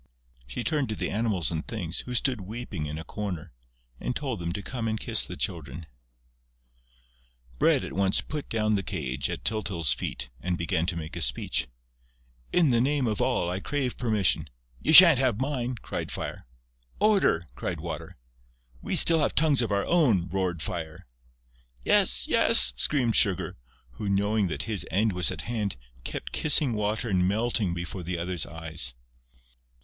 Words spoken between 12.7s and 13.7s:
the name of all, I